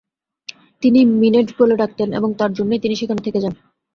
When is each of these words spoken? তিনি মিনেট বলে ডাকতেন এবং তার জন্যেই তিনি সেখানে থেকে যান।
তিনি 0.83 0.99
মিনেট 1.21 1.47
বলে 1.59 1.75
ডাকতেন 1.75 2.09
এবং 2.13 2.29
তার 2.33 2.51
জন্যেই 2.53 2.83
তিনি 2.83 2.95
সেখানে 2.95 3.21
থেকে 3.21 3.39
যান। 3.39 3.53